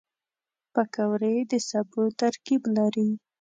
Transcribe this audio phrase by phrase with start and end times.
[0.73, 3.09] پکورې د سبو ترکیب لري